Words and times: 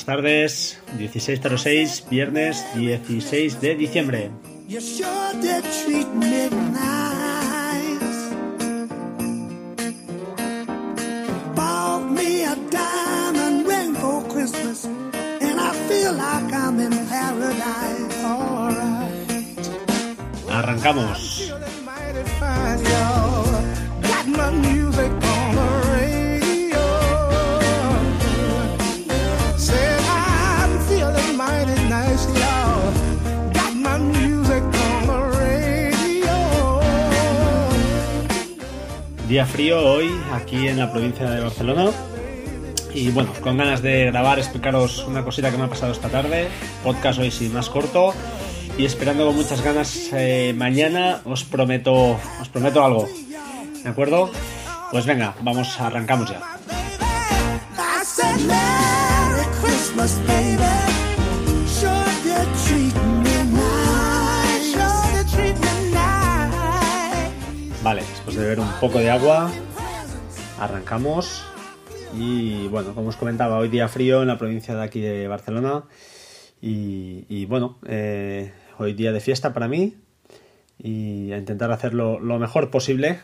Buenas 0.00 0.22
tardes, 0.22 0.78
16.06, 0.98 2.08
viernes 2.08 2.64
16 2.74 3.60
de 3.60 3.74
diciembre. 3.74 4.30
You 22.82 23.19
Día 39.30 39.46
frío 39.46 39.78
hoy 39.78 40.10
aquí 40.32 40.66
en 40.66 40.80
la 40.80 40.90
provincia 40.90 41.30
de 41.30 41.40
Barcelona. 41.40 41.92
Y 42.92 43.10
bueno, 43.12 43.32
con 43.40 43.56
ganas 43.56 43.80
de 43.80 44.06
grabar, 44.06 44.40
explicaros 44.40 45.06
una 45.06 45.22
cosita 45.22 45.52
que 45.52 45.56
me 45.56 45.66
ha 45.66 45.68
pasado 45.68 45.92
esta 45.92 46.08
tarde. 46.08 46.48
Podcast 46.82 47.20
hoy 47.20 47.30
sí 47.30 47.48
más 47.48 47.70
corto. 47.70 48.12
Y 48.76 48.84
esperando 48.84 49.24
con 49.24 49.36
muchas 49.36 49.62
ganas 49.62 50.10
eh, 50.14 50.52
mañana 50.56 51.20
os 51.24 51.44
prometo, 51.44 52.18
os 52.40 52.48
prometo 52.48 52.84
algo. 52.84 53.06
¿De 53.84 53.88
acuerdo? 53.88 54.32
Pues 54.90 55.06
venga, 55.06 55.36
vamos, 55.42 55.80
arrancamos 55.80 56.28
ya. 56.28 56.40
Vale, 67.82 68.02
después 68.02 68.36
de 68.36 68.42
beber 68.42 68.60
un 68.60 68.70
poco 68.78 68.98
de 68.98 69.08
agua, 69.08 69.50
arrancamos. 70.58 71.42
Y 72.14 72.68
bueno, 72.68 72.94
como 72.94 73.08
os 73.08 73.16
comentaba, 73.16 73.56
hoy 73.56 73.70
día 73.70 73.88
frío 73.88 74.20
en 74.20 74.28
la 74.28 74.36
provincia 74.36 74.74
de 74.74 74.82
aquí 74.82 75.00
de 75.00 75.26
Barcelona. 75.28 75.84
Y, 76.60 77.46
bueno, 77.46 77.78
eh, 77.88 78.52
hoy 78.76 78.92
día 78.92 79.12
de 79.12 79.20
fiesta 79.20 79.54
para 79.54 79.66
mí. 79.66 79.96
Y 80.78 81.32
a 81.32 81.38
intentar 81.38 81.72
hacerlo 81.72 82.20
lo 82.20 82.38
mejor 82.38 82.70
posible 82.70 83.20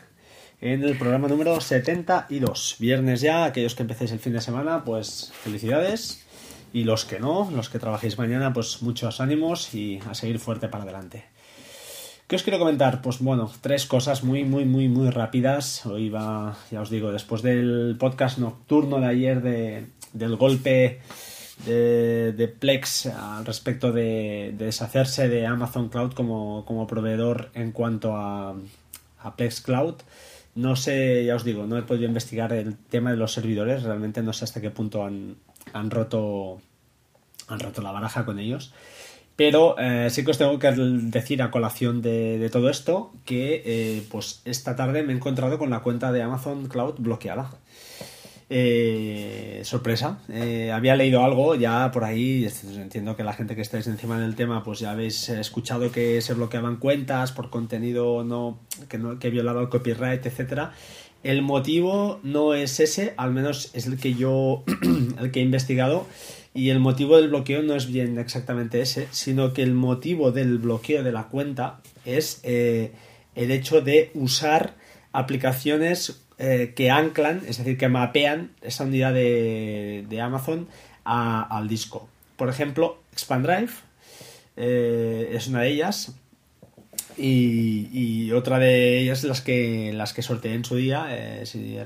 en 0.59 0.83
el 0.83 0.97
programa 0.97 1.27
número 1.27 1.61
72. 1.61 2.77
Viernes 2.79 3.21
ya, 3.21 3.45
aquellos 3.45 3.75
que 3.75 3.83
empecéis 3.83 4.11
el 4.11 4.19
fin 4.19 4.33
de 4.33 4.41
semana, 4.41 4.83
pues 4.83 5.31
felicidades. 5.43 6.25
Y 6.73 6.83
los 6.83 7.05
que 7.05 7.19
no, 7.19 7.51
los 7.51 7.69
que 7.69 7.77
trabajéis 7.77 8.17
mañana, 8.17 8.53
pues 8.53 8.81
muchos 8.81 9.21
ánimos 9.21 9.75
y 9.75 9.99
a 10.09 10.15
seguir 10.15 10.39
fuerte 10.39 10.67
para 10.67 10.83
adelante. 10.83 11.36
¿Qué 12.27 12.35
os 12.35 12.43
quiero 12.43 12.59
comentar? 12.59 13.01
Pues 13.01 13.19
bueno, 13.19 13.49
tres 13.61 13.85
cosas 13.85 14.25
muy, 14.25 14.43
muy, 14.43 14.65
muy, 14.65 14.89
muy 14.89 15.09
rápidas. 15.11 15.85
Hoy 15.85 16.09
va, 16.09 16.57
ya 16.69 16.81
os 16.81 16.89
digo, 16.89 17.13
después 17.13 17.41
del 17.41 17.95
podcast 17.97 18.37
nocturno 18.37 18.99
de 18.99 19.07
ayer 19.07 19.41
de, 19.41 19.85
del 20.11 20.35
golpe 20.35 20.99
de, 21.65 22.33
de, 22.33 22.47
Plex 22.49 23.05
al 23.05 23.45
respecto 23.45 23.93
de, 23.93 24.53
de, 24.57 24.65
deshacerse 24.65 25.29
de 25.29 25.45
Amazon 25.45 25.87
Cloud 25.87 26.11
como, 26.11 26.65
como 26.65 26.85
proveedor 26.85 27.49
en 27.53 27.71
cuanto 27.71 28.17
a, 28.17 28.57
a 29.19 29.35
Plex 29.37 29.61
Cloud. 29.61 29.95
No 30.53 30.75
sé, 30.75 31.23
ya 31.23 31.33
os 31.33 31.45
digo, 31.45 31.65
no 31.65 31.77
he 31.77 31.83
podido 31.83 32.07
investigar 32.07 32.51
el 32.51 32.75
tema 32.75 33.11
de 33.11 33.15
los 33.15 33.31
servidores, 33.31 33.83
realmente 33.83 34.21
no 34.21 34.33
sé 34.33 34.43
hasta 34.43 34.59
qué 34.59 34.69
punto 34.69 35.05
han, 35.05 35.37
han 35.71 35.89
roto 35.91 36.59
han 37.47 37.59
roto 37.59 37.81
la 37.81 37.91
baraja 37.91 38.25
con 38.25 38.39
ellos. 38.39 38.73
Pero 39.37 39.75
eh, 39.77 40.09
sí 40.09 40.25
que 40.25 40.31
os 40.31 40.37
tengo 40.39 40.57
que 40.57 40.71
decir 40.71 41.43
a 41.43 41.51
colación 41.51 42.01
de, 42.01 42.49
todo 42.51 42.69
esto 42.69 43.13
que 43.23 43.61
eh, 43.65 44.03
pues 44.09 44.41
esta 44.45 44.75
tarde 44.75 45.03
me 45.03 45.13
he 45.13 45.15
encontrado 45.15 45.59
con 45.59 45.69
la 45.69 45.81
cuenta 45.81 46.11
de 46.11 46.23
Amazon 46.23 46.67
Cloud 46.67 46.95
bloqueada. 46.97 47.51
Eh, 48.49 49.61
sorpresa, 49.63 50.19
eh, 50.29 50.71
había 50.71 50.95
leído 50.95 51.23
algo 51.23 51.53
ya 51.55 51.91
por 51.91 52.05
ahí, 52.05 52.47
entiendo 52.77 53.17
que 53.17 53.23
la 53.23 53.33
gente 53.33 53.55
que 53.55 53.61
estáis 53.61 53.87
encima 53.87 54.19
del 54.21 54.35
tema 54.35 54.63
pues 54.63 54.79
ya 54.79 54.91
habéis 54.91 55.27
escuchado 55.27 55.91
que 55.91 56.21
se 56.21 56.33
bloqueaban 56.33 56.77
cuentas 56.77 57.33
por 57.33 57.49
contenido 57.49 58.23
no 58.23 58.57
que, 58.87 58.97
no, 58.97 59.19
que 59.19 59.29
violaba 59.29 59.61
el 59.61 59.69
copyright, 59.69 60.25
etcétera. 60.25 60.71
El 61.23 61.41
motivo 61.41 62.21
no 62.23 62.53
es 62.53 62.79
ese, 62.79 63.13
al 63.17 63.33
menos 63.33 63.69
es 63.73 63.85
el 63.85 63.99
que 63.99 64.13
yo 64.13 64.63
el 65.19 65.29
que 65.31 65.41
he 65.41 65.43
investigado 65.43 66.07
y 66.57 66.71
el 66.71 66.79
motivo 66.79 67.17
del 67.17 67.27
bloqueo 67.27 67.61
no 67.61 67.75
es 67.75 67.85
bien 67.85 68.17
exactamente 68.17 68.81
ese, 68.81 69.07
sino 69.11 69.53
que 69.53 69.61
el 69.61 69.75
motivo 69.75 70.31
del 70.31 70.57
bloqueo 70.57 71.03
de 71.03 71.11
la 71.11 71.25
cuenta 71.25 71.81
es 72.03 72.39
eh, 72.41 72.93
el 73.35 73.51
hecho 73.51 73.81
de 73.81 74.09
usar 74.15 74.73
aplicaciones 75.11 76.19
eh, 76.39 76.73
que 76.75 76.89
anclan, 76.89 77.43
es 77.47 77.59
decir, 77.59 77.77
que 77.77 77.89
mapean 77.89 78.53
esa 78.63 78.85
unidad 78.85 79.13
de, 79.13 80.07
de 80.09 80.19
Amazon 80.19 80.67
a, 81.05 81.43
al 81.43 81.67
disco. 81.67 82.09
Por 82.37 82.49
ejemplo, 82.49 83.03
Expandrive 83.11 83.69
eh, 84.55 85.29
es 85.33 85.45
una 85.45 85.61
de 85.61 85.69
ellas. 85.69 86.15
Y, 87.19 87.89
y, 87.93 88.31
otra 88.31 88.57
de 88.57 88.99
ellas 88.99 89.23
las 89.23 89.41
que 89.41 89.91
las 89.93 90.13
que 90.13 90.21
sorteé 90.21 90.53
en 90.53 90.65
su 90.65 90.75
día, 90.75 91.07
eh, 91.09 91.45
si 91.47 91.77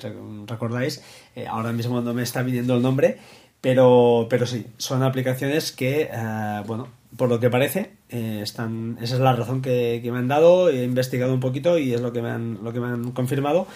recordáis, 0.45 1.01
ahora 1.47 1.71
mismo 1.71 2.01
no 2.01 2.13
me 2.13 2.23
está 2.23 2.43
viniendo 2.43 2.75
el 2.75 2.81
nombre, 2.81 3.17
pero, 3.61 4.27
pero 4.29 4.45
sí, 4.45 4.65
son 4.77 5.03
aplicaciones 5.03 5.71
que, 5.71 6.09
eh, 6.11 6.63
bueno, 6.65 6.87
por 7.15 7.29
lo 7.29 7.39
que 7.39 7.49
parece, 7.49 7.91
eh, 8.09 8.39
están, 8.41 8.97
esa 9.01 9.15
es 9.15 9.21
la 9.21 9.33
razón 9.33 9.61
que, 9.61 9.99
que, 10.01 10.11
me 10.11 10.17
han 10.17 10.27
dado, 10.27 10.69
he 10.69 10.83
investigado 10.83 11.33
un 11.33 11.39
poquito 11.39 11.77
y 11.77 11.93
es 11.93 12.01
lo 12.01 12.11
que 12.11 12.21
me 12.21 12.29
han, 12.29 12.59
lo 12.63 12.73
que 12.73 12.79
me 12.79 12.87
han 12.87 13.11
confirmado 13.11 13.67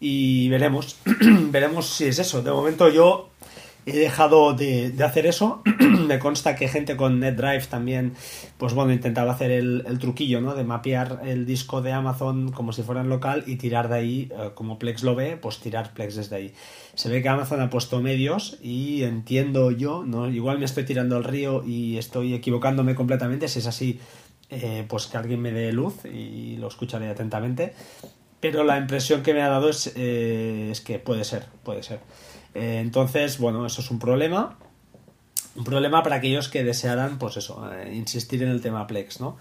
y 0.00 0.48
veremos, 0.48 0.96
veremos 1.50 1.86
si 1.86 2.06
es 2.06 2.18
eso. 2.18 2.42
De 2.42 2.50
momento 2.50 2.88
yo 2.88 3.30
he 3.90 3.98
dejado 3.98 4.54
de, 4.54 4.90
de 4.90 5.04
hacer 5.04 5.26
eso, 5.26 5.62
me 6.06 6.18
consta 6.18 6.56
que 6.56 6.68
gente 6.68 6.96
con 6.96 7.20
NetDrive 7.20 7.66
también, 7.66 8.14
pues 8.56 8.74
bueno, 8.74 8.92
intentaba 8.92 9.32
hacer 9.32 9.50
el, 9.50 9.98
truquillo, 9.98 10.40
¿no? 10.40 10.54
De 10.54 10.64
mapear 10.64 11.20
el 11.24 11.46
disco 11.46 11.82
de 11.82 11.92
Amazon 11.92 12.52
como 12.52 12.72
si 12.72 12.82
fuera 12.82 13.00
en 13.00 13.08
local 13.08 13.44
y 13.46 13.56
tirar 13.56 13.88
de 13.88 13.94
ahí, 13.96 14.32
eh, 14.32 14.50
como 14.54 14.78
Plex 14.78 15.02
lo 15.02 15.14
ve, 15.14 15.36
pues 15.36 15.58
tirar 15.58 15.92
Plex 15.92 16.16
desde 16.16 16.36
ahí. 16.36 16.54
Se 16.94 17.08
ve 17.08 17.22
que 17.22 17.28
Amazon 17.28 17.60
ha 17.60 17.70
puesto 17.70 18.00
medios 18.00 18.58
y 18.62 19.02
entiendo 19.02 19.70
yo, 19.70 20.04
¿no? 20.04 20.28
Igual 20.28 20.58
me 20.58 20.64
estoy 20.64 20.84
tirando 20.84 21.16
al 21.16 21.24
río 21.24 21.64
y 21.64 21.98
estoy 21.98 22.34
equivocándome 22.34 22.94
completamente, 22.94 23.48
si 23.48 23.60
es 23.60 23.66
así, 23.66 24.00
eh, 24.50 24.84
pues 24.88 25.06
que 25.06 25.16
alguien 25.16 25.40
me 25.40 25.52
dé 25.52 25.72
luz 25.72 26.04
y 26.04 26.56
lo 26.56 26.68
escucharé 26.68 27.08
atentamente. 27.08 27.74
Pero 28.40 28.62
la 28.62 28.78
impresión 28.78 29.22
que 29.22 29.34
me 29.34 29.42
ha 29.42 29.48
dado 29.48 29.68
es, 29.68 29.92
eh, 29.96 30.68
es 30.70 30.80
que 30.80 30.98
puede 30.98 31.24
ser, 31.24 31.46
puede 31.64 31.82
ser. 31.82 32.00
Eh, 32.54 32.80
entonces, 32.80 33.38
bueno, 33.38 33.66
eso 33.66 33.80
es 33.80 33.90
un 33.90 33.98
problema. 33.98 34.56
Un 35.56 35.64
problema 35.64 36.02
para 36.02 36.16
aquellos 36.16 36.48
que 36.48 36.62
desearan, 36.62 37.18
pues 37.18 37.36
eso, 37.36 37.68
eh, 37.72 37.92
insistir 37.94 38.42
en 38.42 38.48
el 38.48 38.60
tema 38.60 38.86
Plex, 38.86 39.20
¿no? 39.20 39.36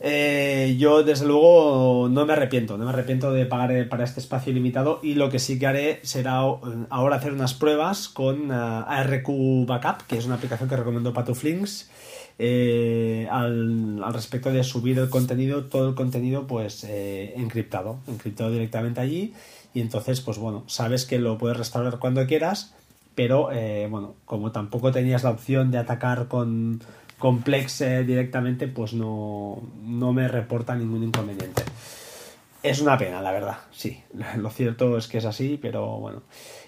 Eh, 0.00 0.76
yo, 0.78 1.02
desde 1.02 1.26
luego, 1.26 2.08
no 2.10 2.24
me 2.26 2.34
arrepiento, 2.34 2.76
no 2.76 2.84
me 2.84 2.90
arrepiento 2.90 3.32
de 3.32 3.46
pagar 3.46 3.88
para 3.88 4.04
este 4.04 4.20
espacio 4.20 4.52
ilimitado 4.52 5.00
y 5.02 5.14
lo 5.14 5.28
que 5.28 5.38
sí 5.38 5.58
que 5.58 5.66
haré 5.66 6.00
será 6.02 6.36
ahora 6.90 7.16
hacer 7.16 7.32
unas 7.32 7.54
pruebas 7.54 8.08
con 8.08 8.52
ARQ 8.52 9.66
Backup, 9.66 10.06
que 10.06 10.18
es 10.18 10.26
una 10.26 10.36
aplicación 10.36 10.68
que 10.68 10.76
recomiendo 10.76 11.12
Patuflinks, 11.12 11.90
eh, 12.38 13.26
al, 13.28 14.00
al, 14.04 14.14
respecto 14.14 14.52
de 14.52 14.62
subir 14.62 14.98
el 15.00 15.08
contenido, 15.08 15.64
todo 15.64 15.88
el 15.88 15.94
contenido, 15.96 16.46
pues 16.46 16.84
encriptado, 16.84 17.98
encriptado 18.06 18.52
directamente 18.52 19.00
allí 19.00 19.34
y 19.74 19.80
entonces, 19.80 20.20
pues 20.20 20.38
bueno, 20.38 20.64
sabes 20.66 21.04
que 21.04 21.18
lo 21.18 21.38
puedes 21.38 21.56
restaurar 21.56 21.98
cuando 21.98 22.26
quieras, 22.26 22.74
pero 23.14 23.52
eh, 23.52 23.86
bueno, 23.90 24.14
como 24.24 24.52
tampoco 24.52 24.92
tenías 24.92 25.24
la 25.24 25.30
opción 25.30 25.70
de 25.70 25.78
atacar 25.78 26.28
con 26.28 26.80
Complex 27.18 27.80
eh, 27.80 28.04
directamente, 28.04 28.68
pues 28.68 28.94
no, 28.94 29.60
no 29.84 30.12
me 30.12 30.28
reporta 30.28 30.74
ningún 30.74 31.02
inconveniente. 31.02 31.62
Es 32.62 32.80
una 32.80 32.98
pena, 32.98 33.22
la 33.22 33.32
verdad, 33.32 33.58
sí. 33.70 34.02
Lo 34.36 34.50
cierto 34.50 34.96
es 34.96 35.08
que 35.08 35.18
es 35.18 35.24
así, 35.24 35.58
pero 35.60 35.98
bueno. 35.98 36.22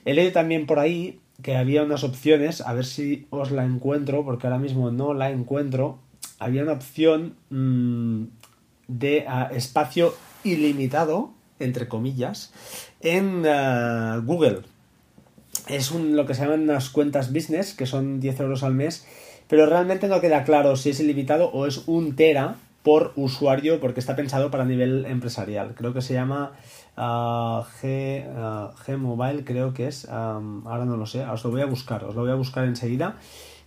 He 0.04 0.14
leído 0.14 0.32
también 0.32 0.66
por 0.66 0.78
ahí 0.78 1.20
que 1.42 1.56
había 1.56 1.82
unas 1.82 2.04
opciones, 2.04 2.60
a 2.60 2.72
ver 2.74 2.84
si 2.84 3.26
os 3.30 3.50
la 3.50 3.64
encuentro, 3.64 4.24
porque 4.24 4.46
ahora 4.46 4.58
mismo 4.58 4.90
no 4.90 5.14
la 5.14 5.30
encuentro. 5.30 5.98
Había 6.38 6.62
una 6.62 6.72
opción 6.72 7.36
mmm, 7.50 8.24
de 8.88 9.26
uh, 9.26 9.54
espacio 9.54 10.14
ilimitado, 10.44 11.32
entre 11.60 11.88
comillas, 11.88 12.52
en 13.00 13.46
uh, 13.46 14.22
Google. 14.24 14.62
Es 15.68 15.90
un, 15.90 16.16
lo 16.16 16.26
que 16.26 16.34
se 16.34 16.42
llaman 16.42 16.62
unas 16.62 16.90
cuentas 16.90 17.32
business, 17.32 17.74
que 17.74 17.86
son 17.86 18.20
10 18.20 18.40
euros 18.40 18.62
al 18.62 18.74
mes, 18.74 19.06
pero 19.46 19.66
realmente 19.66 20.08
no 20.08 20.20
queda 20.20 20.44
claro 20.44 20.76
si 20.76 20.90
es 20.90 21.00
ilimitado 21.00 21.50
o 21.50 21.66
es 21.66 21.84
un 21.86 22.16
tera 22.16 22.56
por 22.82 23.12
usuario, 23.16 23.78
porque 23.78 24.00
está 24.00 24.16
pensado 24.16 24.50
para 24.50 24.64
nivel 24.64 25.04
empresarial. 25.06 25.74
Creo 25.74 25.92
que 25.92 26.00
se 26.00 26.14
llama 26.14 26.52
uh, 26.96 27.62
G, 27.80 28.24
uh, 28.26 28.72
G, 28.74 28.96
Mobile, 28.96 29.44
creo 29.44 29.74
que 29.74 29.86
es. 29.86 30.08
Ahora 30.08 30.84
no 30.86 30.96
lo 30.96 31.06
sé, 31.06 31.24
os 31.24 31.44
lo 31.44 31.50
voy 31.50 31.60
a 31.60 31.66
buscar, 31.66 32.04
os 32.04 32.14
lo 32.14 32.22
voy 32.22 32.30
a 32.30 32.36
buscar 32.36 32.64
enseguida. 32.64 33.16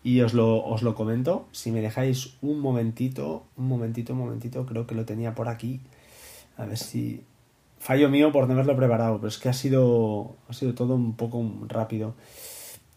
y 0.03 0.19
os 0.21 0.33
lo, 0.33 0.63
os 0.65 0.81
lo 0.81 0.95
comento. 0.95 1.47
Si 1.51 1.71
me 1.71 1.81
dejáis 1.81 2.35
un 2.41 2.59
momentito, 2.59 3.45
un 3.55 3.67
momentito, 3.67 4.13
un 4.13 4.19
momentito, 4.19 4.65
creo 4.65 4.85
que 4.85 4.95
lo 4.95 5.05
tenía 5.05 5.33
por 5.33 5.47
aquí. 5.47 5.79
A 6.57 6.65
ver 6.65 6.77
si... 6.77 7.23
Fallo 7.83 8.07
mío 8.07 8.31
por 8.31 8.47
no 8.47 8.53
haberlo 8.53 8.77
preparado, 8.77 9.17
pero 9.17 9.27
es 9.27 9.37
que 9.37 9.49
ha 9.49 9.53
sido, 9.53 10.37
ha 10.47 10.53
sido 10.53 10.73
todo 10.73 10.95
un 10.95 11.17
poco 11.17 11.43
rápido. 11.67 12.15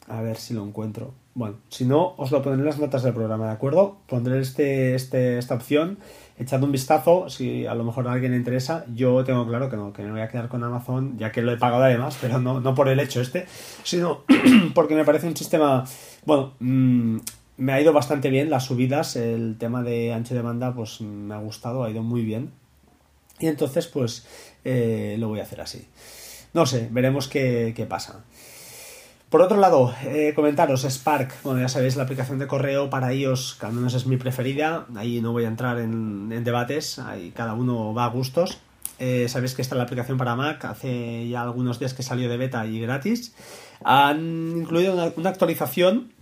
A 0.07 0.23
ver 0.23 0.37
si 0.37 0.55
lo 0.55 0.65
encuentro. 0.65 1.13
Bueno, 1.35 1.57
si 1.71 1.85
no, 1.85 2.15
os 2.17 2.31
lo 2.31 2.41
pondré 2.41 2.61
en 2.61 2.67
las 2.67 2.79
notas 2.79 3.03
del 3.03 3.13
programa, 3.13 3.47
¿de 3.47 3.53
acuerdo? 3.53 3.97
Pondré 4.07 4.39
este, 4.39 4.95
este, 4.95 5.39
esta 5.39 5.57
opción, 5.57 5.99
echad 6.39 6.63
un 6.63 6.71
vistazo, 6.71 7.29
si 7.29 7.67
a 7.67 7.75
lo 7.75 7.83
mejor 7.83 8.07
a 8.07 8.13
alguien 8.13 8.31
le 8.31 8.39
interesa. 8.39 8.85
Yo 8.95 9.25
tengo 9.25 9.45
claro 9.49 9.69
que 9.69 9.77
no, 9.77 9.93
que 9.93 10.05
me 10.05 10.13
voy 10.13 10.21
a 10.21 10.29
quedar 10.29 10.47
con 10.47 10.63
Amazon, 10.63 11.19
ya 11.19 11.33
que 11.33 11.43
lo 11.43 11.51
he 11.51 11.57
pagado 11.57 11.83
además, 11.83 12.17
pero 12.21 12.39
no, 12.39 12.61
no 12.61 12.77
por 12.77 12.89
el 12.89 13.01
hecho 13.01 13.21
este, 13.21 13.47
sino 13.83 14.23
porque 14.75 14.95
me 14.95 15.05
parece 15.05 15.27
un 15.27 15.37
sistema, 15.37 15.83
bueno, 16.25 16.53
mm, 16.61 17.17
me 17.57 17.73
ha 17.73 17.81
ido 17.81 17.93
bastante 17.93 18.31
bien 18.31 18.51
las 18.51 18.67
subidas, 18.67 19.17
el 19.17 19.57
tema 19.59 19.83
de 19.83 20.13
ancho 20.13 20.37
de 20.37 20.43
banda, 20.43 20.73
pues 20.77 21.01
me 21.01 21.35
ha 21.35 21.39
gustado, 21.39 21.83
ha 21.83 21.91
ido 21.91 22.05
muy 22.05 22.23
bien. 22.23 22.53
Y 23.39 23.47
entonces, 23.47 23.87
pues, 23.87 24.27
eh, 24.65 25.17
lo 25.19 25.29
voy 25.29 25.41
a 25.41 25.43
hacer 25.43 25.61
así. 25.61 25.87
No 26.55 26.67
sé, 26.67 26.89
veremos 26.91 27.29
qué, 27.29 27.73
qué 27.77 27.87
pasa. 27.87 28.25
Por 29.29 29.43
otro 29.43 29.59
lado, 29.59 29.93
eh, 30.05 30.33
comentaros 30.37 30.85
Spark, 30.85 31.43
bueno 31.43 31.61
ya 31.61 31.69
sabéis 31.69 31.97
la 31.97 32.05
aplicación 32.05 32.39
de 32.39 32.47
correo 32.47 32.89
para 32.89 33.13
iOS, 33.13 33.57
que 33.59 33.67
al 33.67 33.73
menos 33.73 33.93
es 33.95 34.07
mi 34.07 34.17
preferida, 34.17 34.87
ahí 34.95 35.21
no 35.21 35.33
voy 35.33 35.45
a 35.45 35.49
entrar 35.49 35.81
en, 35.81 36.45
debates, 36.45 37.01
ahí 37.01 37.33
cada 37.35 37.55
uno 37.55 37.93
va 37.93 38.05
a 38.05 38.09
gustos. 38.09 38.59
Eh, 39.01 39.27
sabéis 39.29 39.55
que 39.55 39.63
está 39.63 39.75
la 39.75 39.83
aplicación 39.83 40.17
para 40.17 40.37
Mac, 40.37 40.65
hace 40.65 41.29
ya 41.29 41.43
algunos 41.43 41.81
días 41.81 41.93
que 41.93 42.05
salió 42.05 42.31
de 42.31 42.37
beta 42.37 42.65
y 42.67 42.81
gratis. 42.81 43.35
Han 43.83 44.55
incluido 44.59 45.13
una 45.17 45.29
actualización 45.31 46.13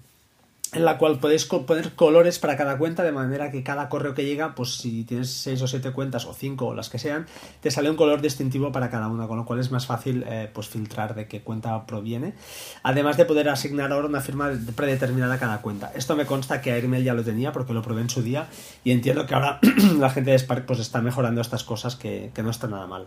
en 0.74 0.84
la 0.84 0.98
cual 0.98 1.18
podéis 1.18 1.44
poner 1.46 1.92
colores 1.94 2.38
para 2.38 2.56
cada 2.56 2.76
cuenta 2.78 3.02
de 3.02 3.12
manera 3.12 3.50
que 3.50 3.62
cada 3.62 3.88
correo 3.88 4.14
que 4.14 4.24
llega, 4.24 4.54
pues 4.54 4.76
si 4.76 5.04
tienes 5.04 5.30
6 5.30 5.62
o 5.62 5.66
7 5.66 5.92
cuentas 5.92 6.26
o 6.26 6.34
5 6.34 6.66
o 6.66 6.74
las 6.74 6.90
que 6.90 6.98
sean, 6.98 7.26
te 7.60 7.70
sale 7.70 7.90
un 7.90 7.96
color 7.96 8.20
distintivo 8.20 8.72
para 8.72 8.90
cada 8.90 9.08
una, 9.08 9.26
con 9.26 9.36
lo 9.36 9.44
cual 9.44 9.60
es 9.60 9.70
más 9.70 9.86
fácil 9.86 10.24
eh, 10.26 10.50
pues 10.52 10.68
filtrar 10.68 11.14
de 11.14 11.28
qué 11.28 11.42
cuenta 11.42 11.86
proviene. 11.86 12.34
Además 12.82 13.16
de 13.16 13.24
poder 13.24 13.48
asignar 13.48 13.92
ahora 13.92 14.08
una 14.08 14.20
firma 14.20 14.50
predeterminada 14.74 15.34
a 15.34 15.38
cada 15.38 15.62
cuenta. 15.62 15.92
Esto 15.94 16.16
me 16.16 16.26
consta 16.26 16.60
que 16.60 16.72
Airmail 16.72 17.04
ya 17.04 17.14
lo 17.14 17.22
tenía 17.22 17.52
porque 17.52 17.72
lo 17.72 17.82
probé 17.82 18.02
en 18.02 18.10
su 18.10 18.22
día 18.22 18.48
y 18.82 18.90
entiendo 18.90 19.26
que 19.26 19.34
ahora 19.34 19.60
la 19.98 20.10
gente 20.10 20.32
de 20.32 20.38
Spark 20.38 20.66
pues 20.66 20.80
está 20.80 21.00
mejorando 21.00 21.40
estas 21.40 21.64
cosas 21.64 21.96
que, 21.96 22.30
que 22.34 22.42
no 22.42 22.50
está 22.50 22.66
nada 22.66 22.86
mal. 22.86 23.06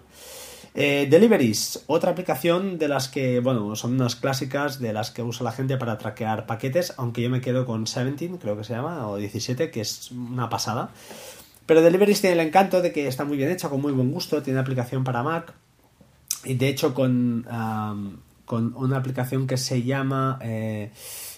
Eh, 0.74 1.08
Deliveries, 1.10 1.84
otra 1.88 2.12
aplicación 2.12 2.78
de 2.78 2.88
las 2.88 3.08
que, 3.08 3.40
bueno, 3.40 3.76
son 3.76 3.94
unas 3.94 4.16
clásicas 4.16 4.80
de 4.80 4.94
las 4.94 5.10
que 5.10 5.24
usa 5.24 5.44
la 5.44 5.52
gente 5.52 5.76
para 5.78 5.98
traquear 5.98 6.46
paquetes, 6.46 6.94
aunque 6.98 7.24
yo 7.24 7.30
me 7.30 7.42
quedo 7.42 7.66
con 7.66 7.86
17, 7.86 8.38
creo 8.40 8.56
que 8.56 8.64
se 8.64 8.74
llama, 8.74 9.08
o 9.08 9.18
17, 9.18 9.72
que 9.72 9.82
es 9.82 10.12
una 10.12 10.50
pasada. 10.50 10.92
Pero 11.66 11.82
Deliveries 11.82 12.22
tiene 12.22 12.40
el 12.40 12.48
encanto 12.48 12.82
de 12.82 12.92
que 12.92 13.08
está 13.08 13.26
muy 13.26 13.38
bien 13.38 13.50
hecha, 13.50 13.70
con 13.70 13.82
muy 13.82 13.92
buen 13.92 14.12
gusto, 14.12 14.44
tiene 14.44 14.60
aplicación 14.60 15.04
para 15.04 15.24
Mac, 15.24 15.54
y 16.44 16.54
de 16.54 16.70
hecho 16.70 16.94
con, 16.94 17.46
con 18.46 18.76
una 18.76 18.98
aplicación 18.98 19.48
que 19.48 19.58
se 19.58 19.84
llama, 19.84 20.40
eh, 20.42 20.92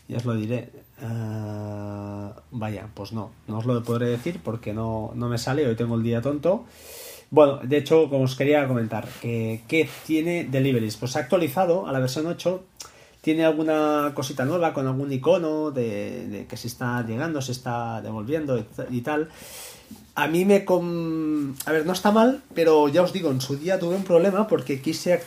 ya 0.07 0.17
os 0.17 0.25
lo 0.25 0.35
diré, 0.35 0.71
uh, 1.01 2.31
vaya, 2.51 2.89
pues 2.93 3.13
no, 3.13 3.31
no 3.47 3.59
os 3.59 3.65
lo 3.65 3.81
podré 3.83 4.07
decir 4.07 4.41
porque 4.43 4.73
no, 4.73 5.11
no 5.15 5.29
me 5.29 5.37
sale, 5.37 5.65
hoy 5.67 5.75
tengo 5.75 5.95
el 5.95 6.03
día 6.03 6.21
tonto. 6.21 6.65
Bueno, 7.31 7.59
de 7.63 7.77
hecho, 7.77 8.09
como 8.09 8.23
os 8.23 8.35
quería 8.35 8.67
comentar, 8.67 9.07
que, 9.21 9.61
¿qué 9.67 9.87
tiene 10.05 10.45
Deliveries? 10.45 10.97
Pues 10.97 11.15
ha 11.15 11.19
actualizado 11.19 11.85
a 11.85 11.91
la 11.91 11.99
versión 11.99 12.25
8, 12.25 12.63
tiene 13.21 13.45
alguna 13.45 14.13
cosita 14.15 14.45
nueva 14.45 14.73
con 14.73 14.87
algún 14.87 15.11
icono 15.11 15.69
de, 15.71 16.47
que 16.49 16.57
se 16.57 16.67
está 16.67 17.05
llegando, 17.05 17.41
se 17.41 17.51
está 17.51 18.01
devolviendo 18.01 18.65
y, 18.89 19.01
tal. 19.01 19.29
A 20.15 20.27
mí 20.27 20.43
me... 20.43 20.65
A 21.65 21.71
ver, 21.71 21.85
no 21.85 21.93
está 21.93 22.11
mal, 22.11 22.41
pero 22.55 22.87
ya 22.87 23.03
os 23.03 23.13
digo, 23.13 23.29
en 23.29 23.41
su 23.41 23.57
día 23.57 23.77
tuve 23.77 23.95
un 23.95 24.03
problema 24.03 24.47
porque 24.47 24.81
quise 24.81 25.21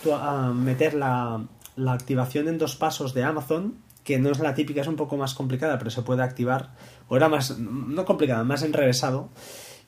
meter 0.55 0.95
la, 0.95 1.45
la 1.77 1.93
activación 1.93 2.49
en 2.49 2.59
dos 2.59 2.77
pasos 2.77 3.15
de 3.15 3.25
Amazon, 3.25 3.75
que 4.05 4.19
no 4.19 4.31
es 4.31 4.41
la 4.41 4.55
típica, 4.55 4.81
es 4.81 4.89
un 4.89 4.97
poco 4.97 5.17
más 5.17 5.35
complicada, 5.35 5.79
pero 5.79 5.91
se 5.91 6.03
puede 6.03 6.23
activar, 6.23 6.71
o 7.09 7.17
era 7.17 7.29
más, 7.29 7.59
no 7.59 8.05
complicada, 8.05 8.43
más 8.43 8.63
enrevesado. 8.63 9.29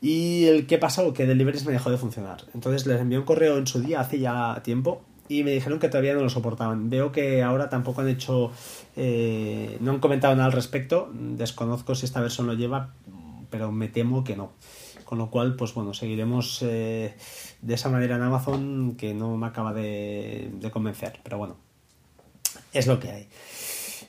Y 0.01 0.47
el 0.47 0.67
que 0.67 0.79
pasó, 0.79 1.13
que 1.13 1.27
Deliveries 1.27 1.65
me 1.65 1.73
dejó 1.73 1.91
de 1.91 1.97
funcionar. 1.97 2.45
Entonces 2.55 2.87
les 2.87 3.01
envié 3.01 3.19
un 3.19 3.25
correo 3.25 3.59
en 3.59 3.67
su 3.67 3.81
día, 3.81 4.01
hace 4.01 4.19
ya 4.19 4.61
tiempo, 4.63 5.03
y 5.29 5.43
me 5.43 5.53
dijeron 5.53 5.79
que 5.79 5.89
todavía 5.89 6.15
no 6.15 6.21
lo 6.21 6.29
soportaban. 6.29 6.91
Veo 6.91 7.13
que 7.13 7.43
ahora 7.43 7.69
tampoco 7.69 8.03
han 8.03 8.09
hecho, 8.09 8.53
eh, 8.97 9.79
no 9.81 9.93
han 9.93 10.01
comentado 10.01 10.35
nada 10.35 10.47
al 10.47 10.53
respecto. 10.53 11.11
Desconozco 11.13 11.95
si 11.95 12.05
esta 12.05 12.21
versión 12.21 12.47
lo 12.47 12.55
lleva, 12.55 12.93
pero 13.51 13.73
me 13.73 13.89
temo 13.89 14.25
que 14.25 14.37
no. 14.37 14.53
Con 15.05 15.19
lo 15.19 15.31
cual, 15.31 15.57
pues 15.57 15.75
bueno, 15.75 15.95
seguiremos 15.95 16.61
eh, 16.63 17.15
de 17.63 17.75
esa 17.75 17.89
manera 17.89 18.17
en 18.17 18.23
Amazon 18.23 18.97
que 18.97 19.15
no 19.15 19.37
me 19.37 19.47
acaba 19.47 19.73
de 19.73 20.71
convencer. 20.73 21.21
Pero 21.23 21.39
bueno, 21.39 21.57
es 22.73 22.87
lo 22.87 22.99
que 22.99 23.11
hay. 23.11 23.29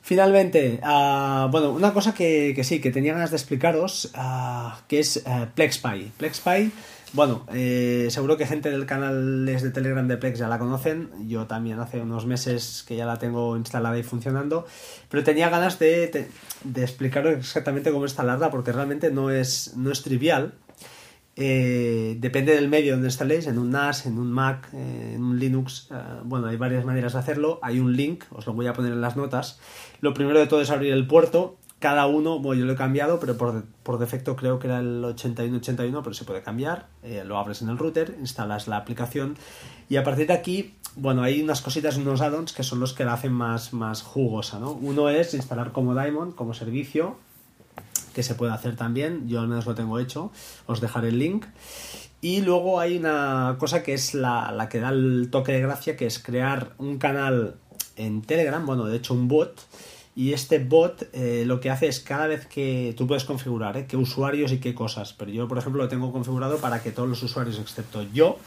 Finalmente, 0.05 0.79
uh, 0.83 1.49
bueno, 1.49 1.71
una 1.71 1.91
cosa 1.91 2.13
que, 2.13 2.53
que, 2.55 2.63
sí, 2.63 2.79
que 2.79 2.91
tenía 2.91 3.13
ganas 3.13 3.31
de 3.31 3.37
explicaros, 3.37 4.13
uh, 4.15 4.69
que 4.87 4.99
es 4.99 5.23
uh, 5.25 5.47
PlexPy. 5.55 6.11
PlexPy, 6.15 6.71
bueno, 7.13 7.43
eh, 7.51 8.05
seguro 8.11 8.37
que 8.37 8.45
gente 8.45 8.69
del 8.69 8.85
canal 8.85 9.47
de 9.47 9.71
Telegram 9.71 10.07
de 10.07 10.17
Plex 10.17 10.37
ya 10.37 10.47
la 10.47 10.59
conocen, 10.59 11.09
yo 11.27 11.47
también 11.47 11.79
hace 11.79 12.01
unos 12.01 12.27
meses 12.27 12.85
que 12.87 12.95
ya 12.95 13.07
la 13.07 13.17
tengo 13.17 13.57
instalada 13.57 13.97
y 13.97 14.03
funcionando, 14.03 14.67
pero 15.09 15.23
tenía 15.23 15.49
ganas 15.49 15.79
de, 15.79 16.29
de, 16.63 16.81
explicaros 16.83 17.33
exactamente 17.33 17.91
cómo 17.91 18.05
instalarla, 18.05 18.51
porque 18.51 18.73
realmente 18.73 19.09
no 19.09 19.31
es, 19.31 19.75
no 19.75 19.91
es 19.91 20.03
trivial, 20.03 20.53
eh, 21.35 22.15
depende 22.19 22.55
del 22.55 22.69
medio 22.69 22.93
donde 22.93 23.07
instaléis, 23.07 23.47
en 23.47 23.59
un 23.59 23.71
NAS, 23.71 24.05
en 24.05 24.17
un 24.17 24.31
Mac, 24.31 24.69
eh, 24.73 25.13
en 25.15 25.23
un 25.23 25.39
Linux. 25.39 25.89
Eh, 25.91 25.95
bueno, 26.23 26.47
hay 26.47 26.57
varias 26.57 26.85
maneras 26.85 27.13
de 27.13 27.19
hacerlo. 27.19 27.59
Hay 27.61 27.79
un 27.79 27.95
link, 27.95 28.23
os 28.31 28.45
lo 28.45 28.53
voy 28.53 28.67
a 28.67 28.73
poner 28.73 28.93
en 28.93 29.01
las 29.01 29.17
notas. 29.17 29.59
Lo 30.01 30.13
primero 30.13 30.39
de 30.39 30.47
todo 30.47 30.61
es 30.61 30.69
abrir 30.69 30.93
el 30.93 31.07
puerto. 31.07 31.57
Cada 31.79 32.07
uno, 32.07 32.39
bueno, 32.39 32.62
yo 32.62 32.65
lo 32.65 32.74
he 32.74 32.77
cambiado, 32.77 33.19
pero 33.19 33.38
por, 33.38 33.65
por 33.83 34.00
defecto 34.00 34.36
creo 34.38 34.60
que 34.60 34.67
era 34.67 34.79
el 34.79 35.03
8181, 35.03 36.01
pero 36.01 36.13
se 36.13 36.24
puede 36.24 36.41
cambiar. 36.41 36.88
lo 37.25 37.38
abres 37.38 37.62
en 37.62 37.69
el 37.69 37.77
router, 37.77 38.15
instalas 38.19 38.67
la 38.67 38.77
aplicación 38.77 39.36
y 39.88 39.98
a 39.98 40.03
partir 40.03 40.27
de 40.27 40.33
aquí, 40.33 40.74
bueno, 40.95 41.21
hay 41.21 41.41
unas 41.41 41.62
cositas, 41.62 41.98
unos 41.98 42.21
add-ons 42.21 42.53
que 42.53 42.63
son 42.63 42.79
los 42.79 42.93
que 42.93 43.05
la 43.05 43.13
hacen 43.13 43.33
más, 43.33 43.74
más 43.74 44.01
jugosa, 44.01 44.60
¿no? 44.60 44.71
Uno 44.71 45.10
es 45.10 45.33
instalar 45.33 45.74
como 45.74 45.93
Diamond, 45.93 46.33
como 46.33 46.53
servicio, 46.53 47.17
que 48.15 48.24
se 48.24 48.34
puede 48.34 48.53
hacer 48.53 48.77
también, 48.77 49.27
yo 49.27 49.41
al 49.41 49.50
menos 49.50 49.65
lo 49.65 49.75
tengo 49.75 50.00
hecho, 50.00 50.31
os 50.67 50.79
dejaré 50.79 51.10
el 51.10 51.19
link. 51.19 51.45
Y 52.22 52.41
luego 52.41 52.79
hay 52.79 52.98
una 52.98 53.57
cosa 53.60 53.84
que 53.84 53.93
es 53.93 54.13
la, 54.13 54.67
que 54.72 54.79
da 54.79 54.89
el 54.89 55.27
toque 55.29 55.51
de 55.51 55.60
gracia, 55.60 55.98
que 55.98 56.05
es 56.05 56.17
crear 56.17 56.72
un 56.77 56.98
canal 56.98 57.55
en 57.98 58.22
Telegram, 58.22 58.65
bueno, 58.65 58.86
de 58.86 58.95
hecho 58.95 59.13
un 59.13 59.27
bot, 59.27 59.62
y 60.15 60.31
este 60.31 60.60
bot 60.60 61.10
eh, 61.12 61.43
lo 61.45 61.60
que 61.60 61.69
hace 61.69 61.88
es 61.88 62.00
cada 62.00 62.27
vez 62.27 62.48
que 62.48 62.95
tú 62.98 63.05
puedes 63.05 63.25
configurar 63.25 63.75
¿eh? 63.75 63.86
qué 63.86 63.98
usuarios 63.98 64.53
y 64.53 64.60
qué 64.60 64.74
cosas, 64.74 65.12
pero 65.12 65.29
yo 65.29 65.50
por 65.50 65.57
ejemplo 65.57 65.84
lo 65.84 65.89
tengo 65.89 66.13
configurado 66.13 66.57
para 66.60 66.81
que 66.81 66.91
todos 66.91 67.10
los 67.10 67.22
usuarios 67.22 67.60
excepto 67.60 68.01
yo, 68.13 68.39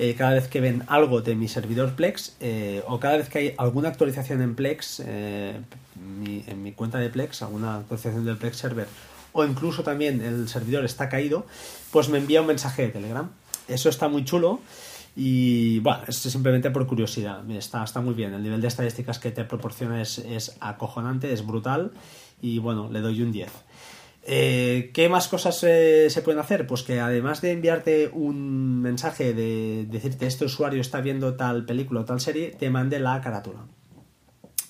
eh, 0.00 0.14
cada 0.16 0.34
vez 0.34 0.48
que 0.48 0.60
ven 0.60 0.82
algo 0.88 1.20
de 1.20 1.34
mi 1.36 1.46
servidor 1.46 1.94
Plex 1.94 2.36
o 2.86 2.98
cada 2.98 3.18
vez 3.18 3.28
que 3.28 3.38
hay 3.38 3.54
alguna 3.58 3.90
actualización 3.90 4.42
en 4.42 4.54
Plex, 4.54 5.00
en 5.00 5.64
mi 6.62 6.72
cuenta 6.72 6.98
de 6.98 7.10
Plex, 7.10 7.42
alguna 7.42 7.76
actualización 7.76 8.24
del 8.24 8.36
Plex 8.36 8.56
server 8.56 8.86
o 9.32 9.44
incluso 9.44 9.82
también 9.82 10.20
el 10.22 10.48
servidor 10.48 10.84
está 10.84 11.08
caído, 11.08 11.46
pues 11.90 12.08
me 12.08 12.18
envía 12.18 12.40
un 12.40 12.46
mensaje 12.46 12.82
de 12.82 12.88
Telegram. 12.88 13.30
Eso 13.68 13.88
está 13.88 14.08
muy 14.08 14.24
chulo 14.24 14.60
y 15.16 15.78
bueno, 15.80 16.00
es 16.08 16.16
simplemente 16.16 16.70
por 16.70 16.86
curiosidad. 16.86 17.48
Está, 17.50 17.84
está 17.84 18.00
muy 18.00 18.14
bien. 18.14 18.34
El 18.34 18.42
nivel 18.42 18.60
de 18.60 18.68
estadísticas 18.68 19.18
que 19.18 19.30
te 19.30 19.44
proporciona 19.44 20.00
es, 20.02 20.18
es 20.18 20.56
acojonante, 20.60 21.32
es 21.32 21.46
brutal 21.46 21.92
y 22.42 22.58
bueno, 22.58 22.88
le 22.90 23.00
doy 23.00 23.22
un 23.22 23.32
10. 23.32 23.50
Eh, 24.32 24.92
¿Qué 24.94 25.08
más 25.08 25.26
cosas 25.26 25.60
eh, 25.64 26.06
se 26.08 26.22
pueden 26.22 26.38
hacer? 26.38 26.64
Pues 26.64 26.84
que 26.84 27.00
además 27.00 27.40
de 27.40 27.50
enviarte 27.50 28.10
un 28.12 28.80
mensaje 28.80 29.34
de 29.34 29.86
decirte 29.90 30.28
este 30.28 30.44
usuario 30.44 30.80
está 30.80 31.00
viendo 31.00 31.34
tal 31.34 31.66
película 31.66 32.02
o 32.02 32.04
tal 32.04 32.20
serie, 32.20 32.54
te 32.56 32.70
mande 32.70 33.00
la 33.00 33.20
carátula. 33.20 33.66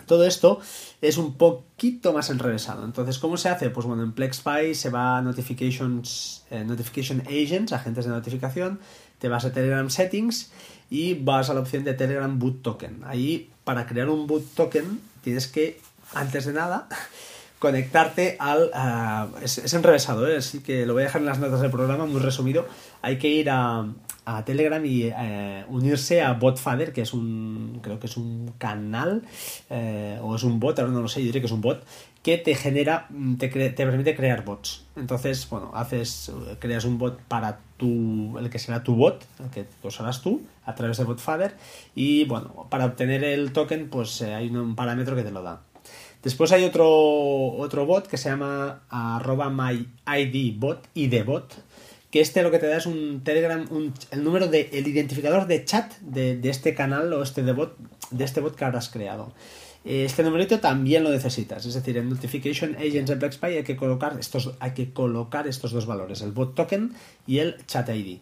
Todo 0.06 0.24
esto 0.24 0.60
es 1.02 1.18
un 1.18 1.34
poquito 1.34 2.14
más 2.14 2.30
enrevesado. 2.30 2.86
Entonces, 2.86 3.18
¿cómo 3.18 3.36
se 3.36 3.50
hace? 3.50 3.68
Pues 3.68 3.86
bueno, 3.86 4.02
en 4.02 4.12
PlexPy 4.12 4.74
se 4.74 4.88
va 4.88 5.18
a 5.18 5.20
Notifications, 5.20 6.46
eh, 6.50 6.64
Notification 6.64 7.20
Agents, 7.26 7.74
agentes 7.74 8.06
de 8.06 8.12
notificación, 8.12 8.80
te 9.18 9.28
vas 9.28 9.44
a 9.44 9.52
Telegram 9.52 9.90
Settings 9.90 10.52
y 10.88 11.12
vas 11.12 11.50
a 11.50 11.54
la 11.54 11.60
opción 11.60 11.84
de 11.84 11.92
Telegram 11.92 12.38
Boot 12.38 12.62
Token. 12.62 13.02
Ahí, 13.04 13.50
para 13.64 13.86
crear 13.86 14.08
un 14.08 14.26
Boot 14.26 14.54
Token, 14.54 15.02
tienes 15.22 15.48
que, 15.48 15.82
antes 16.14 16.46
de 16.46 16.54
nada, 16.54 16.88
conectarte 17.60 18.36
al... 18.40 18.70
es, 19.42 19.72
enrevesado, 19.74 20.26
¿eh? 20.26 20.38
así 20.38 20.60
que 20.60 20.86
lo 20.86 20.94
voy 20.94 21.02
a 21.02 21.06
dejar 21.06 21.20
en 21.20 21.26
las 21.26 21.38
notas 21.38 21.60
del 21.60 21.70
programa, 21.70 22.06
muy 22.06 22.20
resumido. 22.20 22.66
Hay 23.02 23.18
que 23.18 23.28
ir 23.28 23.50
a, 23.50 23.86
a 24.24 24.44
Telegram 24.46 24.84
y 24.84 25.04
eh, 25.04 25.64
unirse 25.68 26.22
a 26.22 26.32
Botfather, 26.32 26.92
que 26.92 27.02
es 27.02 27.12
un, 27.12 27.78
creo 27.82 28.00
que 28.00 28.06
es 28.06 28.16
un 28.16 28.54
canal, 28.56 29.22
eh, 29.68 30.18
o 30.22 30.34
es 30.34 30.42
un 30.42 30.58
bot, 30.58 30.78
ahora 30.78 30.90
no 30.90 31.02
lo 31.02 31.08
sé, 31.08 31.20
yo 31.20 31.26
diré 31.26 31.40
que 31.40 31.46
es 31.46 31.52
un 31.52 31.60
bot, 31.60 31.84
que 32.22 32.38
te 32.38 32.54
genera, 32.54 33.08
te, 33.38 33.48
te, 33.48 33.70
permite 33.70 34.16
crear 34.16 34.42
bots. 34.42 34.86
Entonces, 34.96 35.46
bueno, 35.50 35.70
haces, 35.74 36.32
creas 36.60 36.86
un 36.86 36.96
bot 36.96 37.20
para 37.20 37.60
tu, 37.76 38.38
el 38.38 38.48
que 38.48 38.58
será 38.58 38.82
tu 38.82 38.94
bot, 38.94 39.22
el 39.38 39.50
que 39.50 39.66
usarás 39.82 40.22
tú, 40.22 40.42
a 40.64 40.74
través 40.74 40.96
de 40.96 41.04
Botfather, 41.04 41.54
y 41.94 42.24
bueno, 42.24 42.66
para 42.70 42.86
obtener 42.86 43.22
el 43.22 43.52
token, 43.52 43.90
pues 43.90 44.22
hay 44.22 44.48
un 44.48 44.74
parámetro 44.76 45.14
que 45.14 45.24
te 45.24 45.30
lo 45.30 45.42
da. 45.42 45.60
Después 46.22 46.52
hay 46.52 46.64
otro, 46.64 46.86
otro 46.86 47.86
bot 47.86 48.06
que 48.06 48.18
se 48.18 48.28
llama 48.28 48.82
arroba 48.90 49.48
myidbot, 49.48 50.88
idbot, 50.94 51.54
que 52.10 52.20
este 52.20 52.42
lo 52.42 52.50
que 52.50 52.58
te 52.58 52.66
da 52.66 52.76
es 52.76 52.86
un 52.86 53.22
Telegram, 53.24 53.66
el 54.10 54.24
número 54.24 54.48
de, 54.48 54.68
el 54.72 54.86
identificador 54.86 55.46
de 55.46 55.64
chat 55.64 55.92
de, 56.00 56.38
este 56.44 56.74
canal 56.74 57.12
o 57.12 57.22
este 57.22 57.42
de 57.42 57.52
bot, 57.52 57.76
de 58.10 58.24
este 58.24 58.40
bot 58.40 58.54
que 58.54 58.64
habrás 58.64 58.90
creado. 58.90 59.32
Este 59.84 60.22
numerito 60.22 60.60
también 60.60 61.04
lo 61.04 61.10
necesitas, 61.10 61.64
es 61.64 61.72
decir, 61.72 61.96
en 61.96 62.10
Notification 62.10 62.76
Agents 62.76 63.10
en 63.10 63.18
BlackSpy 63.18 63.46
hay 63.46 63.62
que 63.62 63.76
colocar 63.76 64.14
estos, 64.20 64.54
hay 64.60 64.72
que 64.72 64.92
colocar 64.92 65.46
estos 65.46 65.72
dos 65.72 65.86
valores, 65.86 66.20
el 66.20 66.32
bot 66.32 66.54
token 66.54 66.92
y 67.26 67.38
el 67.38 67.64
chat 67.66 67.88
ID. 67.88 68.18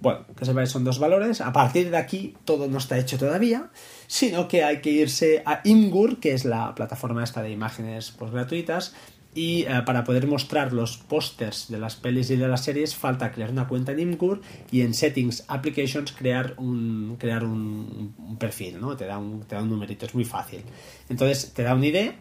Bueno, 0.00 0.26
que 0.36 0.44
sepáis, 0.44 0.70
son 0.70 0.84
dos 0.84 1.00
valores. 1.00 1.40
A 1.40 1.52
partir 1.52 1.90
de 1.90 1.96
aquí 1.96 2.36
todo 2.44 2.68
no 2.68 2.78
está 2.78 2.98
hecho 2.98 3.18
todavía, 3.18 3.70
sino 4.06 4.46
que 4.46 4.62
hay 4.62 4.80
que 4.80 4.90
irse 4.90 5.42
a 5.44 5.60
Imgur, 5.64 6.20
que 6.20 6.34
es 6.34 6.44
la 6.44 6.74
plataforma 6.74 7.24
esta 7.24 7.42
de 7.42 7.50
imágenes 7.50 8.12
pues, 8.16 8.30
gratuitas, 8.30 8.94
y 9.34 9.62
eh, 9.62 9.82
para 9.84 10.04
poder 10.04 10.26
mostrar 10.26 10.72
los 10.72 10.96
pósters 10.96 11.68
de 11.68 11.78
las 11.78 11.96
pelis 11.96 12.30
y 12.30 12.36
de 12.36 12.48
las 12.48 12.64
series 12.64 12.94
falta 12.94 13.30
crear 13.30 13.50
una 13.50 13.68
cuenta 13.68 13.92
en 13.92 14.00
Imgur 14.00 14.40
y 14.70 14.80
en 14.80 14.94
Settings 14.94 15.44
Applications 15.48 16.12
crear 16.12 16.54
un, 16.56 17.16
crear 17.18 17.44
un, 17.44 18.36
perfil, 18.38 18.80
¿no? 18.80 18.96
Te 18.96 19.06
da 19.06 19.18
un, 19.18 19.42
te 19.42 19.54
da 19.54 19.62
un 19.62 19.70
numerito, 19.70 20.06
es 20.06 20.14
muy 20.14 20.24
fácil. 20.24 20.62
Entonces 21.08 21.52
te 21.52 21.62
da 21.62 21.74
un 21.74 21.84
ID 21.84 22.12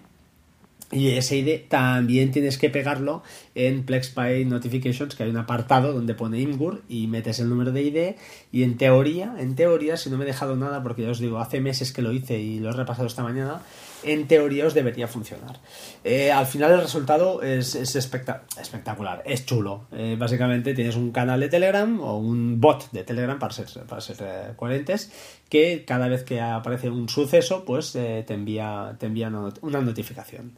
y 0.89 1.09
ese 1.09 1.37
ID 1.37 1.67
también 1.67 2.31
tienes 2.31 2.57
que 2.57 2.69
pegarlo 2.69 3.21
en 3.55 3.83
PlexPy 3.83 4.45
Notifications, 4.45 5.15
que 5.15 5.23
hay 5.23 5.29
un 5.29 5.37
apartado 5.37 5.91
donde 5.91 6.13
pone 6.13 6.39
Imgur 6.39 6.83
y 6.87 7.07
metes 7.07 7.39
el 7.39 7.49
número 7.49 7.73
de 7.73 7.83
ID. 7.83 8.15
Y 8.53 8.63
en 8.63 8.77
teoría, 8.77 9.35
en 9.37 9.55
teoría, 9.55 9.97
si 9.97 10.09
no 10.09 10.17
me 10.17 10.23
he 10.23 10.27
dejado 10.27 10.55
nada, 10.55 10.83
porque 10.83 11.01
ya 11.01 11.09
os 11.09 11.19
digo, 11.19 11.39
hace 11.39 11.59
meses 11.59 11.91
que 11.91 12.01
lo 12.01 12.13
hice 12.13 12.39
y 12.39 12.59
lo 12.59 12.69
he 12.69 12.73
repasado 12.73 13.05
esta 13.05 13.21
mañana, 13.21 13.61
en 14.07 14.27
teoría 14.27 14.65
os 14.65 14.73
debería 14.73 15.07
funcionar. 15.07 15.59
Eh, 16.03 16.31
al 16.31 16.45
final 16.45 16.71
el 16.71 16.81
resultado 16.81 17.41
es, 17.41 17.75
espectacular, 17.75 19.23
es 19.25 19.45
chulo. 19.45 19.87
Eh, 19.91 20.15
básicamente 20.17 20.73
tienes 20.73 20.95
un 20.95 21.11
canal 21.11 21.39
de 21.39 21.49
Telegram 21.49 21.99
o 22.01 22.17
un 22.17 22.59
bot 22.59 22.91
de 22.91 23.03
Telegram, 23.03 23.37
para 23.37 23.53
ser, 23.53 23.67
para 23.87 24.01
ser 24.01 24.17
eh, 24.21 24.53
coherentes, 24.55 25.11
que 25.49 25.85
cada 25.85 26.07
vez 26.07 26.23
que 26.23 26.41
aparece 26.41 26.89
un 26.89 27.09
suceso, 27.09 27.63
pues 27.65 27.91
te 27.93 28.33
envía, 28.33 28.95
te 28.99 29.05
envía 29.05 29.31
una 29.61 29.81
notificación. 29.81 30.57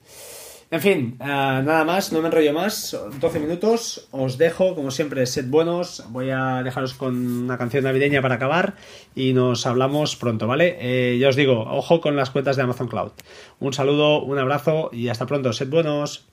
En 0.72 0.82
fin, 0.82 1.18
eh, 1.20 1.26
nada 1.26 1.84
más, 1.84 2.12
no 2.12 2.22
me 2.22 2.28
enrollo 2.28 2.54
más. 2.54 2.96
12 3.20 3.40
minutos, 3.40 4.08
os 4.12 4.38
dejo, 4.38 4.76
como 4.76 4.92
siempre, 4.92 5.26
sed 5.26 5.46
buenos. 5.50 6.04
Voy 6.10 6.30
a 6.30 6.62
dejaros 6.62 6.94
con 6.94 7.16
una 7.44 7.58
canción 7.58 7.86
navideña 7.86 8.22
para 8.22 8.36
acabar 8.36 8.76
y 9.16 9.34
nos 9.34 9.66
hablamos 9.66 10.16
pronto, 10.16 10.46
¿vale? 10.46 10.78
Eh, 10.80 11.18
ya 11.18 11.30
os 11.30 11.36
digo, 11.36 11.62
ojo 11.62 12.02
con 12.02 12.16
las 12.16 12.30
cuentas 12.30 12.56
de 12.56 12.62
Amazon 12.62 12.88
Cloud. 12.88 13.12
Un 13.60 13.74
saludo, 13.74 14.22
un 14.22 14.38
abrazo 14.38 14.92
y 14.94 15.08
hasta 15.08 15.26
pronto, 15.26 15.54
sed 15.54 15.70
buenos. 15.70 16.28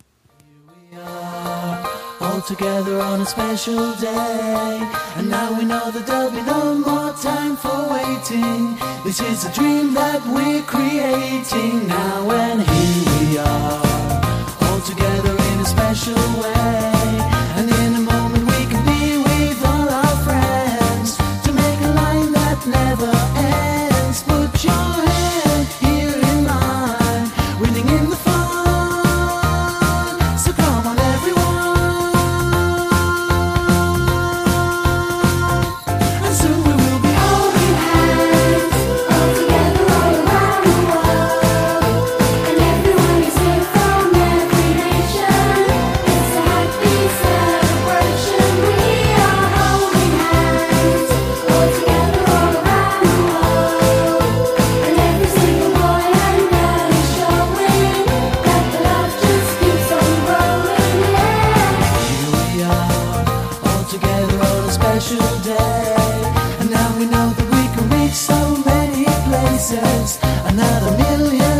chances, 69.80 70.18
another 70.46 70.96
million. 70.96 71.55